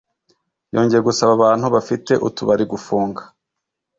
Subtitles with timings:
[0.73, 3.21] Yongeye gusaba abantu bafite utubari gufunga